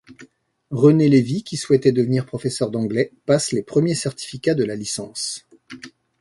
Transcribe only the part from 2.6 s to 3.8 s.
d’anglais passe les